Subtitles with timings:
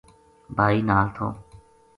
[0.57, 1.27] بھائی نال تھو۔